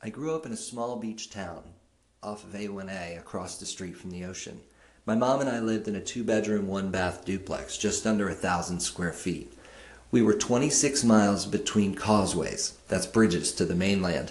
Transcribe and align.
I 0.00 0.10
grew 0.10 0.32
up 0.36 0.46
in 0.46 0.52
a 0.52 0.56
small 0.56 0.94
beach 0.94 1.28
town 1.28 1.64
off 2.22 2.44
of 2.44 2.52
A1A 2.52 3.18
across 3.18 3.58
the 3.58 3.66
street 3.66 3.96
from 3.96 4.12
the 4.12 4.24
ocean. 4.24 4.60
My 5.04 5.16
mom 5.16 5.40
and 5.40 5.50
I 5.50 5.58
lived 5.58 5.88
in 5.88 5.96
a 5.96 6.00
two 6.00 6.22
bedroom, 6.22 6.68
one 6.68 6.92
bath 6.92 7.24
duplex, 7.24 7.76
just 7.76 8.06
under 8.06 8.28
a 8.28 8.34
thousand 8.34 8.78
square 8.78 9.12
feet. 9.12 9.52
We 10.12 10.22
were 10.22 10.34
26 10.34 11.02
miles 11.02 11.46
between 11.46 11.96
causeways, 11.96 12.78
that's 12.86 13.06
bridges 13.06 13.50
to 13.54 13.64
the 13.64 13.74
mainland. 13.74 14.30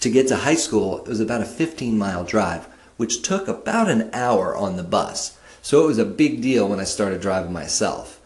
To 0.00 0.10
get 0.10 0.28
to 0.28 0.36
high 0.36 0.54
school, 0.54 1.04
it 1.04 1.08
was 1.08 1.20
about 1.20 1.42
a 1.42 1.46
15 1.46 1.98
mile 1.98 2.24
drive, 2.24 2.66
which 2.96 3.20
took 3.20 3.48
about 3.48 3.90
an 3.90 4.08
hour 4.14 4.56
on 4.56 4.76
the 4.76 4.82
bus. 4.82 5.38
So 5.60 5.84
it 5.84 5.88
was 5.88 5.98
a 5.98 6.06
big 6.06 6.40
deal 6.40 6.66
when 6.66 6.80
I 6.80 6.84
started 6.84 7.20
driving 7.20 7.52
myself. 7.52 8.18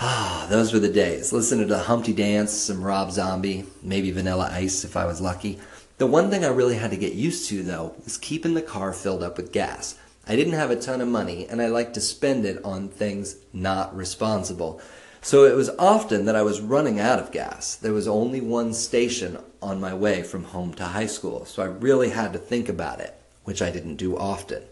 Ah, 0.00 0.46
those 0.48 0.72
were 0.72 0.78
the 0.78 0.88
days. 0.88 1.32
Listening 1.32 1.66
to 1.66 1.74
the 1.74 1.82
Humpty 1.82 2.12
Dance, 2.12 2.52
some 2.52 2.82
Rob 2.82 3.10
Zombie, 3.10 3.64
maybe 3.82 4.12
Vanilla 4.12 4.48
Ice 4.52 4.84
if 4.84 4.96
I 4.96 5.04
was 5.04 5.20
lucky. 5.20 5.58
The 6.00 6.06
one 6.06 6.30
thing 6.30 6.46
I 6.46 6.48
really 6.48 6.76
had 6.76 6.92
to 6.92 6.96
get 6.96 7.12
used 7.12 7.46
to, 7.50 7.62
though, 7.62 7.94
was 8.04 8.16
keeping 8.16 8.54
the 8.54 8.62
car 8.62 8.94
filled 8.94 9.22
up 9.22 9.36
with 9.36 9.52
gas. 9.52 9.98
I 10.26 10.34
didn't 10.34 10.54
have 10.54 10.70
a 10.70 10.80
ton 10.80 11.02
of 11.02 11.08
money, 11.08 11.46
and 11.46 11.60
I 11.60 11.66
liked 11.66 11.92
to 11.92 12.00
spend 12.00 12.46
it 12.46 12.64
on 12.64 12.88
things 12.88 13.36
not 13.52 13.94
responsible. 13.94 14.80
So 15.20 15.44
it 15.44 15.54
was 15.54 15.68
often 15.78 16.24
that 16.24 16.34
I 16.34 16.40
was 16.40 16.62
running 16.62 16.98
out 16.98 17.18
of 17.18 17.32
gas. 17.32 17.76
There 17.76 17.92
was 17.92 18.08
only 18.08 18.40
one 18.40 18.72
station 18.72 19.40
on 19.60 19.78
my 19.78 19.92
way 19.92 20.22
from 20.22 20.44
home 20.44 20.72
to 20.76 20.84
high 20.84 21.04
school, 21.04 21.44
so 21.44 21.62
I 21.62 21.66
really 21.66 22.08
had 22.08 22.32
to 22.32 22.38
think 22.38 22.70
about 22.70 23.00
it, 23.00 23.14
which 23.44 23.60
I 23.60 23.70
didn't 23.70 23.96
do 23.96 24.16
often. 24.16 24.62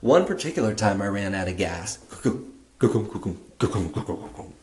One 0.00 0.26
particular 0.26 0.74
time 0.74 1.00
I 1.00 1.06
ran 1.06 1.36
out 1.36 1.46
of 1.46 1.56
gas, 1.56 1.98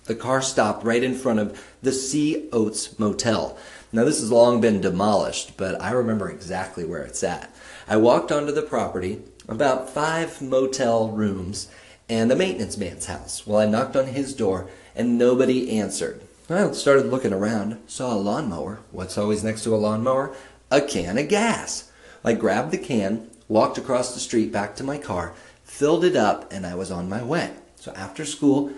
the 0.05 0.15
car 0.15 0.41
stopped 0.41 0.83
right 0.83 1.03
in 1.03 1.15
front 1.15 1.39
of 1.39 1.63
the 1.81 1.91
Sea 1.91 2.49
Oats 2.51 2.97
Motel. 2.99 3.57
Now, 3.93 4.05
this 4.05 4.19
has 4.19 4.31
long 4.31 4.61
been 4.61 4.81
demolished, 4.81 5.57
but 5.57 5.79
I 5.81 5.91
remember 5.91 6.29
exactly 6.29 6.85
where 6.85 7.03
it's 7.03 7.23
at. 7.23 7.53
I 7.87 7.97
walked 7.97 8.31
onto 8.31 8.51
the 8.51 8.61
property, 8.61 9.21
about 9.47 9.89
five 9.89 10.41
motel 10.41 11.09
rooms, 11.09 11.67
and 12.07 12.31
a 12.31 12.35
maintenance 12.35 12.77
man's 12.77 13.07
house. 13.07 13.45
Well, 13.45 13.59
I 13.59 13.65
knocked 13.65 13.95
on 13.95 14.07
his 14.07 14.33
door, 14.33 14.69
and 14.95 15.17
nobody 15.17 15.77
answered. 15.77 16.21
I 16.49 16.71
started 16.71 17.05
looking 17.07 17.33
around, 17.33 17.81
saw 17.87 18.13
a 18.13 18.15
lawnmower. 18.15 18.79
What's 18.91 19.17
always 19.17 19.43
next 19.43 19.63
to 19.63 19.75
a 19.75 19.77
lawnmower? 19.77 20.35
A 20.69 20.81
can 20.81 21.17
of 21.17 21.29
gas. 21.29 21.91
I 22.23 22.33
grabbed 22.33 22.71
the 22.71 22.77
can, 22.77 23.29
walked 23.47 23.77
across 23.77 24.13
the 24.13 24.19
street 24.19 24.51
back 24.51 24.75
to 24.77 24.83
my 24.83 24.97
car, 24.97 25.33
filled 25.63 26.03
it 26.03 26.15
up, 26.15 26.51
and 26.51 26.65
I 26.65 26.75
was 26.75 26.91
on 26.91 27.09
my 27.09 27.23
way. 27.23 27.51
So 27.75 27.91
after 27.93 28.25
school, 28.25 28.71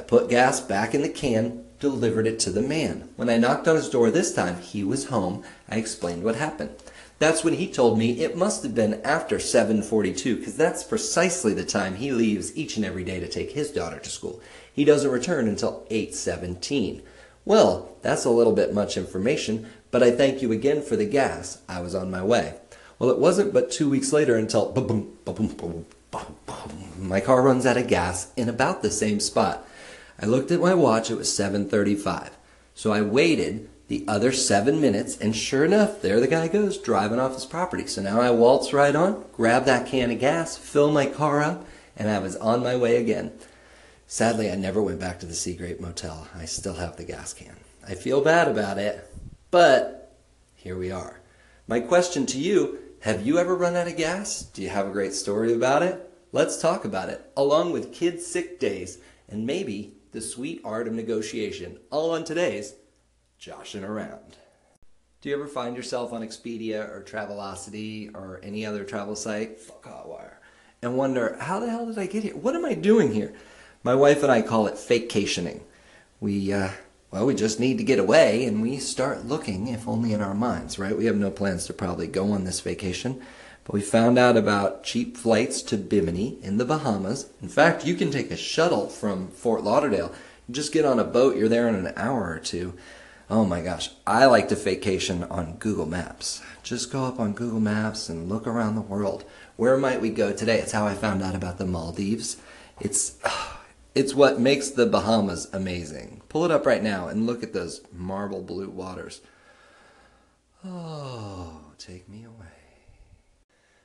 I 0.00 0.02
put 0.02 0.30
gas 0.30 0.62
back 0.62 0.94
in 0.94 1.02
the 1.02 1.10
can, 1.10 1.62
delivered 1.78 2.26
it 2.26 2.38
to 2.40 2.50
the 2.50 2.62
man. 2.62 3.10
When 3.16 3.28
I 3.28 3.36
knocked 3.36 3.68
on 3.68 3.76
his 3.76 3.90
door 3.90 4.10
this 4.10 4.32
time, 4.32 4.58
he 4.62 4.82
was 4.82 5.08
home. 5.08 5.44
I 5.68 5.76
explained 5.76 6.24
what 6.24 6.36
happened. 6.36 6.70
That's 7.18 7.44
when 7.44 7.52
he 7.52 7.70
told 7.70 7.98
me 7.98 8.22
it 8.22 8.34
must 8.34 8.62
have 8.62 8.74
been 8.74 9.02
after 9.04 9.38
7:42 9.38 10.38
because 10.38 10.56
that's 10.56 10.84
precisely 10.84 11.52
the 11.52 11.66
time 11.66 11.96
he 11.96 12.12
leaves 12.12 12.56
each 12.56 12.78
and 12.78 12.86
every 12.86 13.04
day 13.04 13.20
to 13.20 13.28
take 13.28 13.50
his 13.50 13.70
daughter 13.70 13.98
to 13.98 14.08
school. 14.08 14.40
He 14.72 14.86
doesn't 14.86 15.10
return 15.10 15.46
until 15.46 15.84
8:17. 15.90 17.02
Well, 17.44 17.90
that's 18.00 18.24
a 18.24 18.30
little 18.30 18.54
bit 18.54 18.72
much 18.72 18.96
information, 18.96 19.66
but 19.90 20.02
I 20.02 20.12
thank 20.12 20.40
you 20.40 20.50
again 20.50 20.80
for 20.80 20.96
the 20.96 21.04
gas. 21.04 21.58
I 21.68 21.82
was 21.82 21.94
on 21.94 22.10
my 22.10 22.24
way. 22.24 22.54
Well, 22.98 23.10
it 23.10 23.18
wasn't 23.18 23.52
but 23.52 23.70
2 23.70 23.90
weeks 23.90 24.14
later 24.14 24.36
until 24.36 24.72
my 26.98 27.20
car 27.20 27.42
runs 27.42 27.66
out 27.66 27.76
of 27.76 27.86
gas 27.86 28.28
in 28.34 28.48
about 28.48 28.80
the 28.80 28.90
same 28.90 29.20
spot. 29.20 29.66
I 30.22 30.26
looked 30.26 30.50
at 30.50 30.60
my 30.60 30.74
watch, 30.74 31.10
it 31.10 31.16
was 31.16 31.32
7:35. 31.32 32.30
So 32.74 32.92
I 32.92 33.00
waited 33.00 33.68
the 33.88 34.04
other 34.06 34.32
7 34.32 34.80
minutes 34.80 35.16
and 35.16 35.34
sure 35.34 35.64
enough, 35.64 36.02
there 36.02 36.20
the 36.20 36.28
guy 36.28 36.46
goes 36.48 36.78
driving 36.78 37.18
off 37.18 37.34
his 37.34 37.46
property. 37.46 37.86
So 37.86 38.02
now 38.02 38.20
I 38.20 38.30
waltz 38.30 38.72
right 38.72 38.94
on, 38.94 39.24
grab 39.32 39.64
that 39.64 39.86
can 39.86 40.10
of 40.10 40.20
gas, 40.20 40.56
fill 40.56 40.92
my 40.92 41.06
car 41.06 41.40
up, 41.40 41.66
and 41.96 42.08
I 42.08 42.18
was 42.18 42.36
on 42.36 42.62
my 42.62 42.76
way 42.76 42.96
again. 42.96 43.32
Sadly, 44.06 44.50
I 44.50 44.56
never 44.56 44.82
went 44.82 45.00
back 45.00 45.20
to 45.20 45.26
the 45.26 45.34
Sea 45.34 45.54
Grape 45.54 45.80
Motel. 45.80 46.28
I 46.36 46.44
still 46.44 46.74
have 46.74 46.96
the 46.96 47.04
gas 47.04 47.32
can. 47.32 47.56
I 47.86 47.94
feel 47.94 48.20
bad 48.20 48.48
about 48.48 48.78
it, 48.78 49.08
but 49.50 50.16
here 50.54 50.76
we 50.76 50.90
are. 50.90 51.20
My 51.66 51.80
question 51.80 52.26
to 52.26 52.38
you, 52.38 52.78
have 53.00 53.26
you 53.26 53.38
ever 53.38 53.54
run 53.54 53.76
out 53.76 53.88
of 53.88 53.96
gas? 53.96 54.42
Do 54.42 54.62
you 54.62 54.68
have 54.68 54.86
a 54.86 54.92
great 54.92 55.14
story 55.14 55.54
about 55.54 55.82
it? 55.82 56.10
Let's 56.32 56.60
talk 56.60 56.84
about 56.84 57.08
it, 57.08 57.24
along 57.36 57.72
with 57.72 57.92
kids' 57.92 58.26
sick 58.26 58.60
days 58.60 58.98
and 59.28 59.46
maybe 59.46 59.94
the 60.12 60.20
sweet 60.20 60.60
art 60.64 60.88
of 60.88 60.94
negotiation, 60.94 61.78
all 61.90 62.10
on 62.10 62.24
today's 62.24 62.74
Joshing 63.38 63.84
Around. 63.84 64.36
Do 65.20 65.28
you 65.28 65.34
ever 65.34 65.46
find 65.46 65.76
yourself 65.76 66.12
on 66.12 66.22
Expedia 66.22 66.88
or 66.88 67.02
Travelocity 67.02 68.14
or 68.14 68.40
any 68.42 68.66
other 68.66 68.84
travel 68.84 69.14
site, 69.14 69.60
fuck 69.60 69.84
Hotwire, 69.84 70.34
and 70.82 70.96
wonder, 70.96 71.36
how 71.40 71.60
the 71.60 71.70
hell 71.70 71.86
did 71.86 71.98
I 71.98 72.06
get 72.06 72.24
here? 72.24 72.36
What 72.36 72.56
am 72.56 72.64
I 72.64 72.74
doing 72.74 73.12
here? 73.12 73.34
My 73.82 73.94
wife 73.94 74.22
and 74.22 74.32
I 74.32 74.42
call 74.42 74.66
it 74.66 74.78
vacationing. 74.78 75.62
We, 76.20 76.52
uh, 76.52 76.70
well, 77.10 77.26
we 77.26 77.34
just 77.34 77.60
need 77.60 77.78
to 77.78 77.84
get 77.84 77.98
away 77.98 78.44
and 78.46 78.62
we 78.62 78.78
start 78.78 79.26
looking, 79.26 79.68
if 79.68 79.86
only 79.86 80.12
in 80.12 80.20
our 80.20 80.34
minds, 80.34 80.78
right? 80.78 80.96
We 80.96 81.06
have 81.06 81.16
no 81.16 81.30
plans 81.30 81.66
to 81.66 81.72
probably 81.72 82.06
go 82.06 82.32
on 82.32 82.44
this 82.44 82.60
vacation. 82.60 83.22
But 83.64 83.74
we 83.74 83.80
found 83.82 84.18
out 84.18 84.36
about 84.36 84.82
cheap 84.82 85.16
flights 85.16 85.62
to 85.62 85.76
Bimini 85.76 86.38
in 86.42 86.56
the 86.56 86.64
Bahamas. 86.64 87.30
In 87.42 87.48
fact, 87.48 87.86
you 87.86 87.94
can 87.94 88.10
take 88.10 88.30
a 88.30 88.36
shuttle 88.36 88.88
from 88.88 89.28
Fort 89.28 89.62
Lauderdale. 89.62 90.12
You 90.48 90.54
just 90.54 90.72
get 90.72 90.84
on 90.84 90.98
a 90.98 91.04
boat, 91.04 91.36
you're 91.36 91.48
there 91.48 91.68
in 91.68 91.74
an 91.74 91.92
hour 91.96 92.30
or 92.30 92.38
two. 92.38 92.74
Oh 93.28 93.44
my 93.44 93.60
gosh, 93.60 93.90
I 94.08 94.24
like 94.26 94.48
to 94.48 94.56
vacation 94.56 95.22
on 95.24 95.56
Google 95.58 95.86
Maps. 95.86 96.42
Just 96.64 96.90
go 96.90 97.04
up 97.04 97.20
on 97.20 97.32
Google 97.32 97.60
Maps 97.60 98.08
and 98.08 98.28
look 98.28 98.44
around 98.44 98.74
the 98.74 98.80
world. 98.80 99.24
Where 99.56 99.76
might 99.76 100.00
we 100.00 100.10
go 100.10 100.32
today? 100.32 100.58
It's 100.58 100.72
how 100.72 100.84
I 100.86 100.94
found 100.94 101.22
out 101.22 101.36
about 101.36 101.58
the 101.58 101.66
Maldives. 101.66 102.38
It's 102.80 103.18
it's 103.94 104.14
what 104.14 104.40
makes 104.40 104.70
the 104.70 104.86
Bahamas 104.86 105.48
amazing. 105.52 106.22
Pull 106.28 106.44
it 106.44 106.50
up 106.50 106.66
right 106.66 106.82
now 106.82 107.06
and 107.06 107.26
look 107.26 107.44
at 107.44 107.52
those 107.52 107.82
marble 107.92 108.42
blue 108.42 108.68
waters. 108.68 109.20
Oh, 110.64 111.60
take 111.78 112.08
me 112.08 112.24
away. 112.24 112.59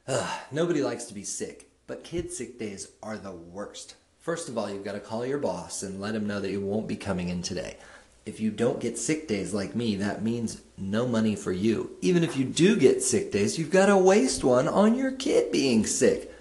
Ugh, 0.08 0.40
nobody 0.52 0.84
likes 0.84 1.06
to 1.06 1.16
be 1.16 1.24
sick, 1.24 1.68
but 1.88 2.04
kid 2.04 2.32
sick 2.32 2.60
days 2.60 2.90
are 3.02 3.18
the 3.18 3.32
worst. 3.32 3.96
First 4.20 4.50
of 4.50 4.56
all, 4.56 4.70
you've 4.70 4.86
got 4.86 4.92
to 4.92 5.00
call 5.00 5.26
your 5.26 5.40
boss 5.40 5.82
and 5.82 6.00
let 6.00 6.14
him 6.14 6.28
know 6.28 6.40
that 6.40 6.52
you 6.52 6.62
won't 6.62 6.88
be 6.88 6.96
coming 6.96 7.30
in 7.30 7.42
today. 7.42 7.78
If 8.24 8.40
you 8.40 8.52
don't 8.52 8.80
get 8.80 9.00
sick 9.00 9.28
days 9.28 9.52
like 9.52 9.76
me, 9.76 9.96
that 9.96 10.22
means 10.22 10.62
no 10.78 11.08
money 11.08 11.36
for 11.36 11.52
you. 11.52 11.98
Even 12.02 12.24
if 12.24 12.38
you 12.38 12.46
do 12.46 12.76
get 12.76 13.02
sick 13.02 13.32
days, 13.32 13.58
you've 13.58 13.72
got 13.72 13.88
to 13.88 13.98
waste 13.98 14.44
one 14.44 14.68
on 14.68 14.94
your 14.94 15.12
kid 15.12 15.52
being 15.52 15.88
sick. 15.88 16.32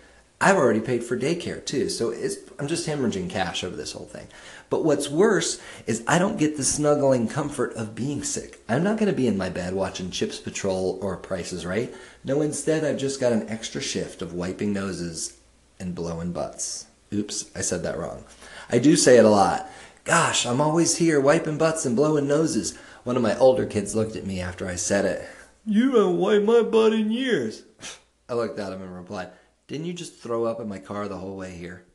I've 0.45 0.57
already 0.57 0.81
paid 0.81 1.03
for 1.03 1.19
daycare 1.19 1.65
too, 1.65 1.89
so 1.89 2.13
I'm 2.59 2.69
just 2.69 2.87
hemorrhaging 2.87 3.31
cash 3.31 3.65
over 3.65 3.75
this 3.75 3.93
whole 3.93 4.05
thing. 4.05 4.27
But 4.69 4.85
what's 4.85 5.09
worse 5.09 5.59
is 5.87 6.05
I 6.07 6.19
don't 6.19 6.39
get 6.39 6.59
the 6.59 6.65
snuggling 6.65 7.29
comfort 7.29 7.73
of 7.77 7.95
being 7.95 8.23
sick. 8.23 8.61
I'm 8.69 8.85
not 8.85 8.99
going 8.99 9.11
to 9.11 9.17
be 9.17 9.27
in 9.27 9.39
my 9.39 9.49
bed 9.49 9.73
watching 9.73 10.11
Chips 10.11 10.39
Patrol 10.39 10.99
or 11.01 11.17
Prices 11.17 11.65
Right. 11.65 11.95
No, 12.25 12.43
instead, 12.43 12.85
I've 12.85 12.99
just 12.99 13.21
got 13.21 13.33
an 13.33 13.49
extra 13.49 13.81
shift 13.81 14.21
of 14.21 14.35
wiping 14.35 14.75
noses 14.75 15.39
and 15.81 15.95
blowing 15.95 16.33
butts. 16.33 16.89
Oops, 17.11 17.51
I 17.57 17.63
said 17.63 17.83
that 17.85 17.97
wrong. 17.97 18.25
I 18.69 18.79
do 18.79 18.97
say 18.97 19.17
it 19.17 19.25
a 19.25 19.31
lot. 19.31 19.71
Gosh, 20.05 20.45
I'm 20.45 20.61
always 20.61 20.99
here 20.99 21.21
wiping 21.21 21.57
butts 21.57 21.87
and 21.87 21.97
blowing 21.97 22.29
noses. 22.29 22.77
One 23.05 23.17
of 23.17 23.23
my 23.23 23.35
older 23.39 23.65
kids 23.65 23.95
looked 23.95 24.15
at 24.15 24.27
me 24.27 24.43
after 24.43 24.69
I 24.69 24.75
said 24.75 25.07
it. 25.07 25.27
You 25.65 25.93
haven't 25.93 26.19
wiped 26.19 26.45
my 26.45 26.61
butt 26.61 26.93
in 26.93 27.11
years. 27.11 27.63
I 28.29 28.35
looked 28.35 28.59
at 28.59 28.75
him 28.75 28.83
and 28.83 28.95
replied, 28.95 29.31
Didn't 29.67 29.87
you 29.87 29.95
just 29.95 30.19
throw 30.19 30.45
up 30.45 30.61
in 30.61 30.69
my 30.69 30.79
car 30.79 31.09
the 31.09 31.17
whole 31.17 31.37
way 31.37 31.53
here? 31.53 31.87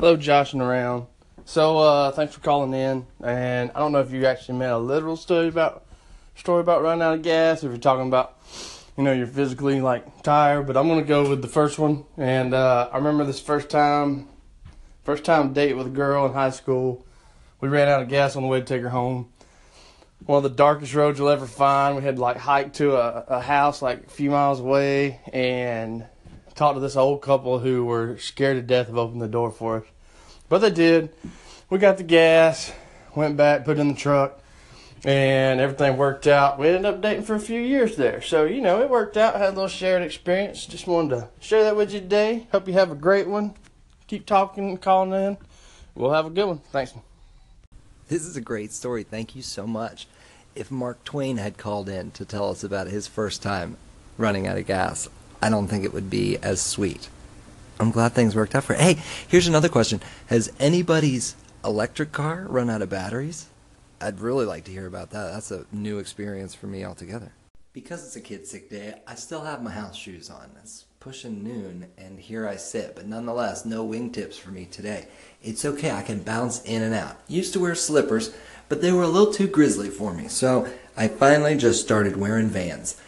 Hello, 0.00 0.16
joshing 0.16 0.60
around. 0.60 1.06
So, 1.44 1.78
uh, 1.78 2.10
thanks 2.10 2.34
for 2.34 2.40
calling 2.40 2.74
in. 2.74 3.06
And 3.22 3.70
I 3.72 3.78
don't 3.78 3.92
know 3.92 4.00
if 4.00 4.10
you 4.10 4.26
actually 4.26 4.58
made 4.58 4.70
a 4.70 4.78
literal 4.78 5.16
story 5.16 5.46
about 5.46 5.86
story 6.34 6.60
about 6.60 6.82
running 6.82 7.02
out 7.02 7.14
of 7.14 7.22
gas, 7.22 7.62
or 7.62 7.68
if 7.68 7.72
you're 7.72 7.78
talking 7.78 8.08
about, 8.08 8.40
you 8.96 9.04
know, 9.04 9.12
you're 9.12 9.28
physically 9.28 9.80
like 9.80 10.24
tired. 10.24 10.66
But 10.66 10.76
I'm 10.76 10.88
gonna 10.88 11.02
go 11.02 11.28
with 11.30 11.42
the 11.42 11.48
first 11.48 11.78
one. 11.78 12.06
And 12.16 12.52
uh, 12.52 12.88
I 12.92 12.96
remember 12.96 13.24
this 13.24 13.40
first 13.40 13.70
time, 13.70 14.26
first 15.04 15.22
time 15.22 15.52
date 15.52 15.74
with 15.74 15.86
a 15.86 15.90
girl 15.90 16.26
in 16.26 16.32
high 16.32 16.50
school. 16.50 17.06
We 17.60 17.68
ran 17.68 17.86
out 17.86 18.02
of 18.02 18.08
gas 18.08 18.34
on 18.34 18.42
the 18.42 18.48
way 18.48 18.58
to 18.58 18.66
take 18.66 18.82
her 18.82 18.88
home. 18.88 19.30
One 20.26 20.36
of 20.36 20.42
the 20.42 20.56
darkest 20.56 20.94
roads 20.94 21.18
you'll 21.18 21.30
ever 21.30 21.46
find. 21.46 21.96
We 21.96 22.02
had 22.02 22.18
like 22.18 22.36
hike 22.36 22.74
to 22.74 22.96
a, 22.96 23.24
a 23.38 23.40
house 23.40 23.82
like 23.82 24.06
a 24.06 24.10
few 24.10 24.30
miles 24.30 24.60
away 24.60 25.20
and 25.32 26.06
talked 26.54 26.76
to 26.76 26.80
this 26.80 26.96
old 26.96 27.22
couple 27.22 27.58
who 27.58 27.84
were 27.84 28.18
scared 28.18 28.56
to 28.56 28.62
death 28.62 28.88
of 28.88 28.98
opening 28.98 29.20
the 29.20 29.28
door 29.28 29.50
for 29.50 29.78
us. 29.78 29.84
But 30.48 30.58
they 30.58 30.70
did. 30.70 31.10
We 31.70 31.78
got 31.78 31.96
the 31.96 32.02
gas, 32.02 32.72
went 33.14 33.36
back, 33.36 33.64
put 33.64 33.78
it 33.78 33.80
in 33.80 33.88
the 33.88 33.94
truck, 33.94 34.40
and 35.04 35.60
everything 35.60 35.96
worked 35.96 36.26
out. 36.26 36.58
We 36.58 36.68
ended 36.68 36.84
up 36.84 37.00
dating 37.00 37.24
for 37.24 37.34
a 37.34 37.40
few 37.40 37.60
years 37.60 37.96
there. 37.96 38.20
So, 38.20 38.44
you 38.44 38.60
know, 38.60 38.82
it 38.82 38.90
worked 38.90 39.16
out, 39.16 39.36
had 39.36 39.48
a 39.48 39.56
little 39.56 39.68
shared 39.68 40.02
experience. 40.02 40.66
Just 40.66 40.86
wanted 40.86 41.16
to 41.16 41.28
share 41.38 41.64
that 41.64 41.76
with 41.76 41.94
you 41.94 42.00
today. 42.00 42.46
Hope 42.52 42.66
you 42.68 42.74
have 42.74 42.90
a 42.90 42.96
great 42.96 43.28
one. 43.28 43.54
Keep 44.06 44.26
talking 44.26 44.70
and 44.70 44.82
calling 44.82 45.12
in. 45.12 45.38
We'll 45.94 46.12
have 46.12 46.26
a 46.26 46.30
good 46.30 46.46
one. 46.46 46.58
Thanks. 46.72 46.92
This 48.10 48.26
is 48.26 48.36
a 48.36 48.40
great 48.40 48.72
story. 48.72 49.04
Thank 49.04 49.36
you 49.36 49.42
so 49.42 49.68
much. 49.68 50.08
if 50.56 50.68
Mark 50.68 51.04
Twain 51.04 51.36
had 51.36 51.56
called 51.56 51.88
in 51.88 52.10
to 52.10 52.24
tell 52.24 52.50
us 52.50 52.64
about 52.64 52.88
his 52.88 53.06
first 53.06 53.40
time 53.40 53.76
running 54.18 54.48
out 54.48 54.58
of 54.58 54.66
gas, 54.66 55.08
I 55.40 55.48
don't 55.48 55.68
think 55.68 55.84
it 55.84 55.92
would 55.92 56.10
be 56.10 56.36
as 56.38 56.60
sweet. 56.60 57.08
I'm 57.78 57.92
glad 57.92 58.12
things 58.12 58.34
worked 58.34 58.56
out 58.56 58.64
for. 58.64 58.74
Hey, 58.74 58.98
here's 59.28 59.46
another 59.46 59.68
question: 59.68 60.00
Has 60.26 60.52
anybody's 60.58 61.36
electric 61.64 62.10
car 62.10 62.46
run 62.48 62.68
out 62.68 62.82
of 62.82 62.90
batteries? 62.90 63.46
I'd 64.00 64.18
really 64.18 64.44
like 64.44 64.64
to 64.64 64.72
hear 64.72 64.88
about 64.88 65.10
that. 65.10 65.32
That's 65.32 65.52
a 65.52 65.66
new 65.70 66.00
experience 66.00 66.52
for 66.52 66.66
me 66.66 66.84
altogether. 66.84 67.30
Because 67.72 68.04
it's 68.04 68.16
a 68.16 68.20
kid 68.20 68.44
sick 68.44 68.68
day, 68.68 68.94
I 69.06 69.14
still 69.14 69.44
have 69.44 69.62
my 69.62 69.70
house 69.70 69.94
shoes 69.94 70.30
on. 70.30 70.50
It's 70.60 70.84
pushing 71.00 71.42
noon, 71.42 71.86
and 71.96 72.20
here 72.20 72.46
I 72.46 72.56
sit, 72.56 72.94
but 72.94 73.06
nonetheless, 73.06 73.64
no 73.64 73.88
wingtips 73.88 74.34
for 74.34 74.50
me 74.50 74.66
today. 74.66 75.08
It's 75.42 75.64
okay, 75.64 75.90
I 75.90 76.02
can 76.02 76.22
bounce 76.22 76.62
in 76.62 76.82
and 76.82 76.94
out. 76.94 77.18
Used 77.26 77.54
to 77.54 77.60
wear 77.60 77.74
slippers, 77.74 78.34
but 78.68 78.82
they 78.82 78.92
were 78.92 79.04
a 79.04 79.08
little 79.08 79.32
too 79.32 79.48
grizzly 79.48 79.88
for 79.88 80.12
me, 80.12 80.28
so 80.28 80.68
I 80.98 81.08
finally 81.08 81.56
just 81.56 81.80
started 81.80 82.18
wearing 82.18 82.48
vans. 82.48 83.00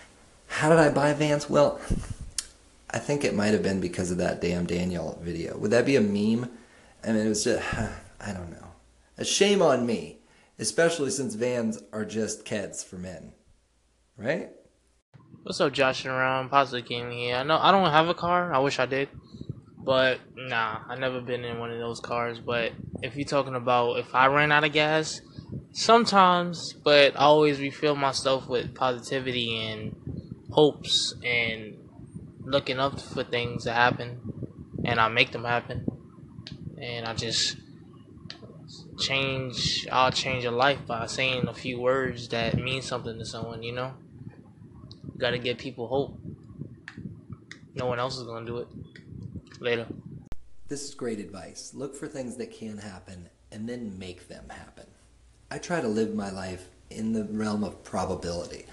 How 0.46 0.70
did 0.70 0.78
I 0.78 0.88
buy 0.88 1.12
vans? 1.12 1.50
Well, 1.50 1.82
I 2.90 2.98
think 2.98 3.24
it 3.24 3.34
might 3.34 3.52
have 3.52 3.62
been 3.62 3.82
because 3.82 4.10
of 4.10 4.16
that 4.18 4.40
damn 4.40 4.64
Daniel 4.64 5.20
video. 5.22 5.58
Would 5.58 5.72
that 5.72 5.84
be 5.84 5.96
a 5.96 6.00
meme? 6.00 6.50
I 7.04 7.08
mean, 7.08 7.26
it 7.26 7.28
was 7.28 7.44
just, 7.44 7.62
I 8.20 8.32
don't 8.32 8.52
know. 8.52 8.68
A 9.18 9.24
shame 9.24 9.60
on 9.60 9.84
me, 9.84 10.16
especially 10.58 11.10
since 11.10 11.34
vans 11.34 11.82
are 11.92 12.06
just 12.06 12.46
keds 12.46 12.82
for 12.82 12.96
men. 12.96 13.32
Right? 14.16 14.50
What's 15.44 15.60
up, 15.60 15.72
Joshing 15.72 16.12
Around? 16.12 16.50
Positive 16.50 16.88
Gaming 16.88 17.18
here. 17.18 17.34
I 17.34 17.42
know 17.42 17.58
I 17.58 17.72
don't 17.72 17.90
have 17.90 18.08
a 18.08 18.14
car. 18.14 18.54
I 18.54 18.60
wish 18.60 18.78
I 18.78 18.86
did, 18.86 19.08
but 19.76 20.20
nah, 20.36 20.82
I 20.88 20.94
never 20.94 21.20
been 21.20 21.44
in 21.44 21.58
one 21.58 21.72
of 21.72 21.80
those 21.80 21.98
cars. 21.98 22.38
But 22.38 22.70
if 23.02 23.16
you're 23.16 23.26
talking 23.26 23.56
about 23.56 23.98
if 23.98 24.14
I 24.14 24.26
ran 24.26 24.52
out 24.52 24.62
of 24.62 24.72
gas, 24.72 25.20
sometimes, 25.72 26.74
but 26.74 27.16
I 27.16 27.24
always 27.24 27.58
refill 27.58 27.96
myself 27.96 28.48
with 28.48 28.72
positivity 28.76 29.58
and 29.66 29.96
hopes 30.52 31.12
and 31.24 31.76
looking 32.44 32.78
up 32.78 33.00
for 33.00 33.24
things 33.24 33.64
to 33.64 33.72
happen, 33.72 34.20
and 34.84 35.00
I 35.00 35.08
make 35.08 35.32
them 35.32 35.42
happen, 35.42 35.84
and 36.80 37.04
I 37.04 37.14
just 37.14 37.56
change. 38.96 39.88
I'll 39.90 40.12
change 40.12 40.44
a 40.44 40.52
life 40.52 40.86
by 40.86 41.06
saying 41.06 41.48
a 41.48 41.52
few 41.52 41.80
words 41.80 42.28
that 42.28 42.56
mean 42.58 42.80
something 42.80 43.18
to 43.18 43.26
someone. 43.26 43.64
You 43.64 43.72
know 43.72 43.94
got 45.22 45.30
to 45.30 45.38
give 45.38 45.56
people 45.56 45.86
hope. 45.86 46.18
No 47.76 47.86
one 47.86 48.00
else 48.00 48.18
is 48.18 48.26
to 48.26 48.44
do 48.44 48.58
it. 48.58 48.68
Later. 49.60 49.86
This 50.66 50.82
is 50.82 50.94
great 50.94 51.20
advice. 51.20 51.70
Look 51.74 51.94
for 51.94 52.08
things 52.08 52.36
that 52.38 52.52
can 52.52 52.76
happen 52.76 53.28
and 53.52 53.68
then 53.68 53.96
make 54.00 54.26
them 54.26 54.44
happen. 54.48 54.84
I 55.48 55.58
try 55.58 55.80
to 55.80 55.86
live 55.86 56.12
my 56.14 56.30
life 56.30 56.68
in 56.90 57.12
the 57.12 57.22
realm 57.24 57.62
of 57.62 57.84
probability. 57.84 58.66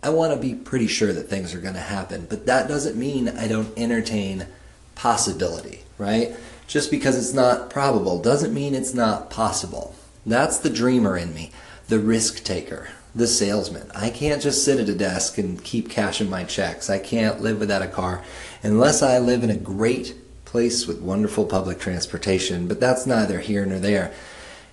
I 0.00 0.10
want 0.10 0.32
to 0.32 0.38
be 0.38 0.54
pretty 0.54 0.86
sure 0.86 1.12
that 1.12 1.24
things 1.24 1.52
are 1.54 1.60
going 1.60 1.74
to 1.74 1.80
happen, 1.80 2.28
but 2.30 2.46
that 2.46 2.68
doesn't 2.68 2.96
mean 2.96 3.28
I 3.28 3.48
don't 3.48 3.76
entertain 3.76 4.46
possibility, 4.94 5.80
right? 5.98 6.36
Just 6.68 6.92
because 6.92 7.18
it's 7.18 7.34
not 7.34 7.68
probable 7.68 8.22
doesn't 8.22 8.54
mean 8.54 8.76
it's 8.76 8.94
not 8.94 9.28
possible. 9.28 9.96
That's 10.24 10.58
the 10.58 10.70
dreamer 10.70 11.16
in 11.16 11.34
me, 11.34 11.50
the 11.88 11.98
risk 11.98 12.44
taker 12.44 12.90
the 13.16 13.26
salesman. 13.26 13.90
I 13.94 14.10
can't 14.10 14.42
just 14.42 14.62
sit 14.62 14.78
at 14.78 14.90
a 14.90 14.94
desk 14.94 15.38
and 15.38 15.62
keep 15.64 15.88
cashing 15.88 16.28
my 16.28 16.44
checks. 16.44 16.90
I 16.90 16.98
can't 16.98 17.40
live 17.40 17.58
without 17.58 17.80
a 17.80 17.88
car 17.88 18.22
unless 18.62 19.02
I 19.02 19.18
live 19.18 19.42
in 19.42 19.48
a 19.48 19.56
great 19.56 20.14
place 20.44 20.86
with 20.86 21.00
wonderful 21.00 21.46
public 21.46 21.78
transportation, 21.78 22.68
but 22.68 22.78
that's 22.78 23.06
neither 23.06 23.40
here 23.40 23.64
nor 23.64 23.78
there. 23.78 24.12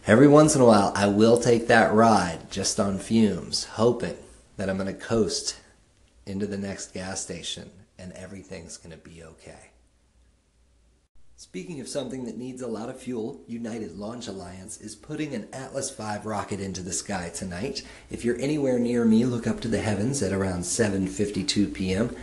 Every 0.06 0.28
once 0.28 0.56
in 0.56 0.62
a 0.62 0.66
while, 0.66 0.92
I 0.94 1.08
will 1.08 1.38
take 1.38 1.68
that 1.68 1.94
ride 1.94 2.52
just 2.52 2.82
on 2.82 3.00
fumes, 3.00 3.64
hoping 3.64 4.18
that 4.58 4.70
I'm 4.70 4.78
going 4.78 4.94
to 4.94 5.02
coast 5.02 5.56
into 6.26 6.46
the 6.46 6.58
next 6.58 6.94
gas 6.94 7.22
station 7.22 7.72
and 7.98 8.12
everything's 8.12 8.76
going 8.76 8.92
to 8.92 9.10
be 9.10 9.24
okay. 9.24 9.73
Speaking 11.44 11.82
of 11.82 11.90
something 11.90 12.24
that 12.24 12.38
needs 12.38 12.62
a 12.62 12.68
lot 12.68 12.88
of 12.88 12.98
fuel, 12.98 13.42
United 13.48 13.98
Launch 13.98 14.30
Alliance 14.30 14.80
is 14.80 14.96
putting 14.96 15.36
an 15.36 15.50
Atlas 15.52 15.90
V 15.90 16.20
rocket 16.24 16.62
into 16.62 16.82
the 16.82 16.94
sky 16.94 17.30
tonight. 17.36 17.84
If 18.10 18.24
you're 18.24 18.40
anywhere 18.40 18.80
near 18.80 19.04
me, 19.04 19.26
look 19.26 19.46
up 19.46 19.60
to 19.60 19.68
the 19.68 19.82
heavens 19.82 20.24
at 20.24 20.32
around 20.32 20.62
7:52 20.62 21.74
p.m. 21.74 22.16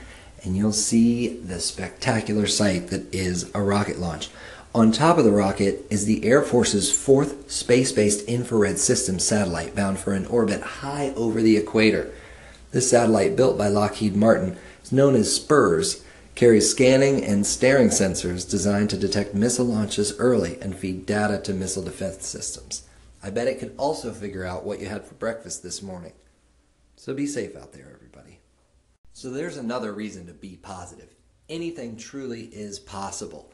and 0.43 0.57
you'll 0.57 0.73
see 0.73 1.37
the 1.37 1.61
spectacular 1.61 2.47
sight 2.47 2.89
that 2.89 3.15
is 3.15 3.51
a 3.55 3.61
rocket 3.61 3.99
launch. 3.99 4.31
On 4.75 4.91
top 4.91 5.19
of 5.19 5.25
the 5.25 5.33
rocket 5.33 5.85
is 5.91 6.07
the 6.07 6.25
Air 6.25 6.41
Force's 6.41 6.91
fourth 6.91 7.51
space-based 7.51 8.27
infrared 8.27 8.79
system 8.79 9.19
satellite 9.19 9.77
bound 9.77 9.99
for 9.99 10.15
an 10.15 10.25
orbit 10.29 10.63
high 10.63 11.11
over 11.11 11.43
the 11.43 11.59
equator. 11.59 12.11
This 12.71 12.89
satellite, 12.89 13.37
built 13.37 13.59
by 13.59 13.69
Lockheed 13.69 14.17
Martin, 14.17 14.57
is 14.83 14.93
known 14.93 15.15
as 15.15 15.39
SBIRS 15.39 16.05
carries 16.41 16.71
scanning 16.71 17.23
and 17.23 17.47
staring 17.47 17.91
sensors 17.91 18.49
designed 18.49 18.89
to 18.89 18.97
detect 18.97 19.35
missile 19.35 19.67
launches 19.67 20.19
early 20.19 20.59
and 20.63 20.75
feed 20.75 21.05
data 21.05 21.39
to 21.39 21.53
missile 21.53 21.83
defense 21.83 22.27
systems. 22.27 22.89
I 23.23 23.29
bet 23.29 23.47
it 23.47 23.59
could 23.59 23.75
also 23.77 24.11
figure 24.11 24.47
out 24.47 24.65
what 24.65 24.81
you 24.81 24.87
had 24.87 25.05
for 25.05 25.13
breakfast 25.17 25.63
this 25.63 25.83
morning. 25.83 26.15
So 26.97 27.13
be 27.13 27.27
safe 27.27 27.55
out 27.57 27.75
there, 27.75 27.93
everybody. 27.95 28.41
So 29.13 29.29
there's 29.29 29.59
another 29.59 29.93
reason 29.93 30.27
to 30.29 30.33
be 30.33 30.57
positive. 30.57 31.15
Anything 31.51 31.99
truly 31.99 32.45
is 32.45 32.79
possible. 32.79 33.53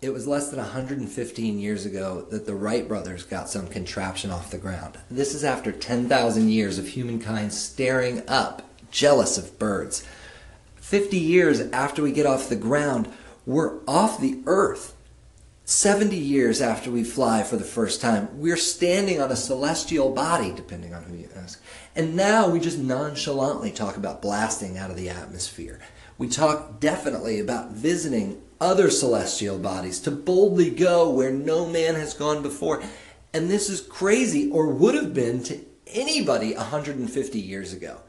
It 0.00 0.12
was 0.12 0.28
less 0.28 0.50
than 0.50 0.60
115 0.60 1.58
years 1.58 1.84
ago 1.84 2.28
that 2.30 2.46
the 2.46 2.54
Wright 2.54 2.86
brothers 2.86 3.24
got 3.24 3.48
some 3.48 3.66
contraption 3.66 4.30
off 4.30 4.52
the 4.52 4.58
ground. 4.58 4.98
This 5.10 5.34
is 5.34 5.42
after 5.42 5.72
10,000 5.72 6.48
years 6.48 6.78
of 6.78 6.86
humankind 6.86 7.52
staring 7.52 8.22
up, 8.28 8.62
jealous 8.92 9.36
of 9.36 9.58
birds. 9.58 10.06
50 10.90 11.18
years 11.18 11.60
after 11.70 12.02
we 12.02 12.10
get 12.10 12.26
off 12.26 12.48
the 12.48 12.56
ground, 12.56 13.08
we're 13.46 13.78
off 13.86 14.20
the 14.20 14.40
earth. 14.44 14.96
70 15.64 16.16
years 16.16 16.60
after 16.60 16.90
we 16.90 17.04
fly 17.04 17.44
for 17.44 17.56
the 17.56 17.62
first 17.62 18.00
time, 18.00 18.28
we're 18.40 18.56
standing 18.56 19.20
on 19.20 19.30
a 19.30 19.36
celestial 19.36 20.10
body, 20.10 20.52
depending 20.52 20.92
on 20.92 21.04
who 21.04 21.14
you 21.16 21.28
ask. 21.36 21.62
And 21.94 22.16
now 22.16 22.48
we 22.48 22.58
just 22.58 22.76
nonchalantly 22.76 23.70
talk 23.70 23.96
about 23.96 24.20
blasting 24.20 24.78
out 24.78 24.90
of 24.90 24.96
the 24.96 25.08
atmosphere. 25.08 25.78
We 26.18 26.28
talk 26.28 26.80
definitely 26.80 27.38
about 27.38 27.70
visiting 27.70 28.42
other 28.60 28.90
celestial 28.90 29.60
bodies 29.60 30.00
to 30.00 30.10
boldly 30.10 30.70
go 30.70 31.08
where 31.08 31.30
no 31.30 31.66
man 31.66 31.94
has 31.94 32.14
gone 32.14 32.42
before. 32.42 32.82
And 33.32 33.48
this 33.48 33.70
is 33.70 33.80
crazy, 33.80 34.50
or 34.50 34.66
would 34.66 34.96
have 34.96 35.14
been 35.14 35.44
to 35.44 35.60
anybody 35.86 36.52
150 36.54 37.38
years 37.38 37.72
ago. 37.72 38.00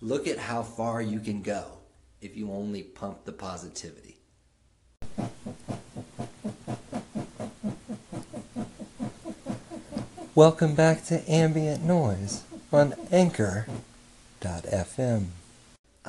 Look 0.00 0.26
at 0.26 0.38
how 0.38 0.62
far 0.62 1.02
you 1.02 1.20
can 1.20 1.42
go 1.42 1.79
if 2.20 2.36
you 2.36 2.52
only 2.52 2.82
pump 2.82 3.24
the 3.24 3.32
positivity. 3.32 4.18
Welcome 10.34 10.74
back 10.74 11.04
to 11.06 11.22
Ambient 11.30 11.84
Noise 11.84 12.44
on 12.72 12.94
Anchor.fm. 13.10 13.66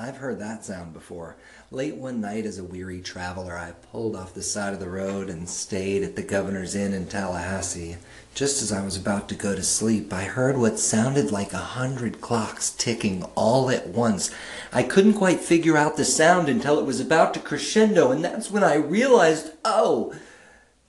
I've 0.01 0.17
heard 0.17 0.39
that 0.39 0.65
sound 0.65 0.93
before. 0.93 1.35
Late 1.69 1.95
one 1.95 2.21
night, 2.21 2.47
as 2.47 2.57
a 2.57 2.63
weary 2.63 3.01
traveler, 3.01 3.55
I 3.55 3.73
pulled 3.91 4.15
off 4.15 4.33
the 4.33 4.41
side 4.41 4.73
of 4.73 4.79
the 4.79 4.89
road 4.89 5.29
and 5.29 5.47
stayed 5.47 6.01
at 6.01 6.15
the 6.15 6.23
Governor's 6.23 6.73
Inn 6.73 6.91
in 6.91 7.05
Tallahassee. 7.05 7.97
Just 8.33 8.63
as 8.63 8.71
I 8.71 8.83
was 8.83 8.97
about 8.97 9.29
to 9.29 9.35
go 9.35 9.53
to 9.53 9.61
sleep, 9.61 10.11
I 10.11 10.23
heard 10.23 10.57
what 10.57 10.79
sounded 10.79 11.31
like 11.31 11.53
a 11.53 11.57
hundred 11.57 12.19
clocks 12.19 12.71
ticking 12.71 13.25
all 13.35 13.69
at 13.69 13.89
once. 13.89 14.31
I 14.73 14.81
couldn't 14.81 15.13
quite 15.13 15.39
figure 15.39 15.77
out 15.77 15.97
the 15.97 16.05
sound 16.05 16.49
until 16.49 16.79
it 16.79 16.85
was 16.85 16.99
about 16.99 17.35
to 17.35 17.39
crescendo, 17.39 18.09
and 18.09 18.25
that's 18.25 18.49
when 18.49 18.63
I 18.63 18.77
realized, 18.77 19.51
oh, 19.63 20.15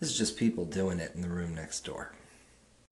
this 0.01 0.09
is 0.09 0.17
just 0.17 0.39
people 0.39 0.65
doing 0.65 1.01
it 1.01 1.13
in 1.15 1.21
the 1.21 1.29
room 1.29 1.55
next 1.55 1.85
door. 1.85 2.13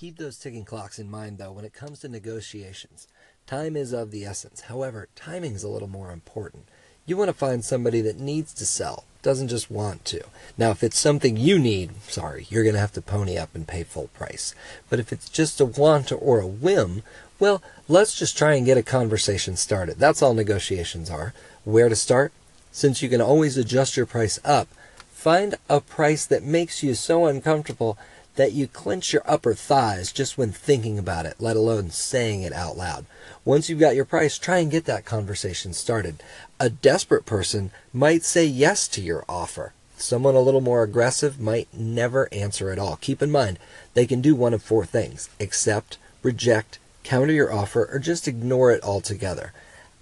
Keep 0.00 0.16
those 0.16 0.38
ticking 0.38 0.64
clocks 0.64 0.99
in 0.99 1.11
mind, 1.11 1.37
though, 1.37 1.52
when 1.52 1.66
it 1.66 1.75
comes 1.75 2.00
to 2.00 2.09
negotiations. 2.09 3.07
Time 3.47 3.76
is 3.76 3.92
of 3.92 4.11
the 4.11 4.25
essence. 4.25 4.62
However, 4.62 5.09
timing 5.14 5.52
is 5.52 5.62
a 5.62 5.69
little 5.69 5.90
more 5.90 6.11
important. 6.11 6.64
You 7.04 7.19
want 7.19 7.28
to 7.28 7.35
find 7.35 7.62
somebody 7.62 8.00
that 8.00 8.19
needs 8.19 8.54
to 8.54 8.64
sell, 8.64 9.04
doesn't 9.21 9.49
just 9.49 9.71
want 9.71 10.07
to. 10.07 10.23
Now, 10.57 10.71
if 10.71 10.83
it's 10.83 10.99
something 10.99 11.37
you 11.37 11.59
need, 11.59 11.90
sorry, 12.09 12.47
you're 12.49 12.62
going 12.62 12.76
to 12.76 12.80
have 12.80 12.95
to 12.95 13.02
pony 13.02 13.37
up 13.37 13.54
and 13.54 13.69
pay 13.69 13.83
full 13.83 14.09
price. 14.14 14.54
But 14.88 15.00
if 15.00 15.12
it's 15.12 15.28
just 15.28 15.61
a 15.61 15.66
want 15.66 16.11
or 16.12 16.40
a 16.40 16.47
whim, 16.47 17.02
well, 17.38 17.62
let's 17.87 18.19
just 18.19 18.38
try 18.38 18.54
and 18.54 18.64
get 18.64 18.78
a 18.78 18.83
conversation 18.83 19.54
started. 19.54 19.99
That's 19.99 20.23
all 20.23 20.33
negotiations 20.33 21.11
are. 21.11 21.35
Where 21.64 21.90
to 21.90 21.97
start? 21.97 22.33
Since 22.73 23.02
you 23.02 23.11
can 23.11 23.21
always 23.21 23.59
adjust 23.59 23.99
your 23.99 24.07
price 24.07 24.40
up, 24.47 24.69
find 25.11 25.57
a 25.69 25.83
price 25.83 26.25
that 26.25 26.42
makes 26.42 26.83
you 26.83 26.95
so 26.95 27.26
uncomfortable 27.26 27.99
that 28.37 28.52
you 28.52 28.66
clench 28.66 29.12
your 29.12 29.22
upper 29.26 29.54
thighs 29.54 30.12
just 30.12 30.38
when 30.38 30.52
thinking 30.52 30.99
about 30.99 31.26
it, 31.26 31.37
let 31.38 31.56
alone 31.56 31.90
saying 31.90 32.42
it 32.42 32.52
out 32.52 32.76
loud. 32.76 33.06
Once 33.44 33.68
you've 33.68 33.80
got 33.80 33.96
your 33.96 34.04
price, 34.04 34.38
try 34.38 34.58
and 34.58 34.70
get 34.70 34.84
that 34.84 35.04
conversation 35.04 35.72
started. 35.72 36.22
A 36.58 36.70
desperate 36.70 37.26
person 37.26 37.70
might 37.92 38.22
say 38.22 38.44
yes 38.44 38.87
to 38.88 39.00
your 39.00 39.25
offer. 39.28 39.72
Someone 39.96 40.34
a 40.34 40.40
little 40.40 40.60
more 40.62 40.82
aggressive 40.82 41.38
might 41.38 41.68
never 41.75 42.32
answer 42.32 42.70
at 42.70 42.78
all. 42.78 42.96
Keep 42.96 43.20
in 43.22 43.30
mind, 43.30 43.58
they 43.94 44.06
can 44.06 44.20
do 44.20 44.34
one 44.34 44.54
of 44.54 44.62
four 44.62 44.87
things 44.87 45.28
accept, 45.38 45.99
reject, 46.22 46.78
counter 47.02 47.32
your 47.32 47.52
offer, 47.52 47.88
or 47.92 47.99
just 47.99 48.26
ignore 48.28 48.70
it 48.70 48.82
altogether. 48.82 49.52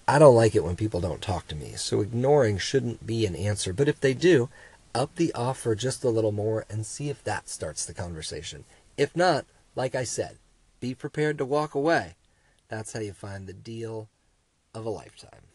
I 0.06 0.18
don't 0.18 0.36
like 0.36 0.54
it 0.54 0.64
when 0.64 0.76
people 0.76 1.00
don't 1.00 1.20
talk 1.20 1.48
to 1.48 1.54
me, 1.54 1.74
so 1.76 2.00
ignoring 2.00 2.58
shouldn't 2.58 3.06
be 3.06 3.26
an 3.26 3.36
answer. 3.36 3.72
But 3.72 3.88
if 3.88 4.00
they 4.00 4.14
do, 4.14 4.48
up 4.94 5.16
the 5.16 5.32
offer 5.34 5.74
just 5.74 6.04
a 6.04 6.10
little 6.10 6.32
more 6.32 6.64
and 6.70 6.84
see 6.84 7.08
if 7.08 7.22
that 7.24 7.48
starts 7.48 7.84
the 7.84 7.94
conversation. 7.94 8.64
If 8.96 9.16
not, 9.16 9.46
like 9.74 9.94
I 9.94 10.04
said, 10.04 10.38
be 10.80 10.94
prepared 10.94 11.38
to 11.38 11.44
walk 11.44 11.74
away. 11.74 12.16
That's 12.68 12.92
how 12.92 13.00
you 13.00 13.12
find 13.12 13.46
the 13.46 13.52
deal 13.52 14.08
of 14.74 14.84
a 14.84 14.90
lifetime. 14.90 15.48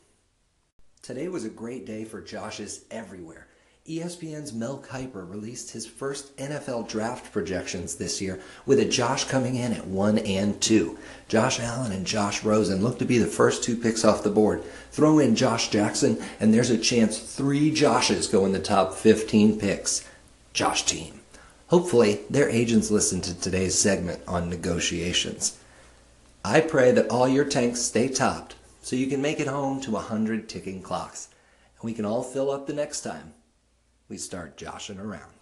Today 1.02 1.28
was 1.28 1.46
a 1.46 1.50
great 1.50 1.86
day 1.86 2.06
for 2.06 2.22
Josh's 2.22 2.86
everywhere. 2.90 3.48
ESPN's 3.86 4.54
Mel 4.54 4.78
Kiper 4.82 5.30
released 5.30 5.72
his 5.72 5.86
first 5.86 6.38
NFL 6.38 6.88
draft 6.88 7.34
projections 7.34 7.96
this 7.96 8.22
year, 8.22 8.40
with 8.66 8.80
a 8.80 8.86
Josh 8.86 9.26
coming 9.26 9.58
in 9.58 9.74
at 9.74 9.86
1 9.86 10.20
and 10.20 10.62
2. 10.62 10.98
Josh 11.28 11.60
Allen 11.60 11.92
and 11.92 12.08
Josh 12.08 12.46
Rosen 12.46 12.82
look 12.82 12.98
to 13.00 13.06
be 13.06 13.18
the 13.18 13.28
first 13.28 13.62
two 13.62 13.76
picks 13.76 14.06
off 14.06 14.24
the 14.24 14.30
board. 14.30 14.64
Throw 14.92 15.20
in 15.20 15.36
Josh 15.36 15.70
Jackson, 15.70 16.18
and 16.40 16.54
there's 16.54 16.70
a 16.70 16.78
chance 16.78 17.20
three 17.20 17.76
Joshes 17.76 18.32
go 18.32 18.46
in 18.46 18.54
the 18.54 18.60
top 18.60 18.94
15 18.94 19.60
picks. 19.60 20.08
Josh 20.54 20.84
team. 20.84 21.20
Hopefully, 21.68 22.22
their 22.30 22.48
agents 22.48 22.90
listen 22.90 23.20
to 23.20 23.38
today's 23.38 23.78
segment 23.78 24.22
on 24.26 24.50
negotiations. 24.50 25.60
I 26.46 26.62
pray 26.62 26.94
that 26.94 27.10
all 27.10 27.28
your 27.28 27.44
tanks 27.44 27.82
stay 27.82 28.08
topped 28.08 28.56
so 28.82 28.96
you 28.96 29.08
can 29.08 29.22
make 29.22 29.42
it 29.42 29.48
home 29.48 29.82
to 29.82 29.98
a 29.98 30.00
hundred 30.00 30.48
ticking 30.48 30.82
clocks. 30.82 31.28
And 31.82 31.84
we 31.84 31.94
can 31.94 32.06
all 32.06 32.24
fill 32.24 32.50
up 32.50 32.66
the 32.66 32.74
next 32.74 33.02
time 33.02 33.34
we 34.10 34.18
start 34.18 34.58
joshing 34.58 35.00
around. 35.00 35.33